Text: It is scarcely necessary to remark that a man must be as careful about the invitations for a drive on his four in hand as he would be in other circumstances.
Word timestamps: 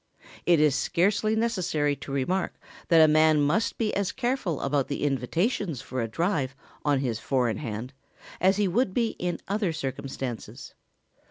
It 0.47 0.59
is 0.59 0.73
scarcely 0.73 1.35
necessary 1.35 1.95
to 1.97 2.11
remark 2.11 2.55
that 2.87 3.05
a 3.07 3.07
man 3.07 3.39
must 3.39 3.77
be 3.77 3.93
as 3.95 4.11
careful 4.11 4.59
about 4.61 4.87
the 4.87 5.03
invitations 5.03 5.79
for 5.79 6.01
a 6.01 6.07
drive 6.07 6.55
on 6.83 7.01
his 7.01 7.19
four 7.19 7.47
in 7.47 7.57
hand 7.57 7.93
as 8.39 8.57
he 8.57 8.67
would 8.67 8.95
be 8.95 9.09
in 9.19 9.39
other 9.47 9.71
circumstances. 9.71 10.73